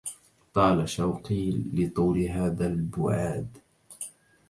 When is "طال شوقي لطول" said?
0.53-2.19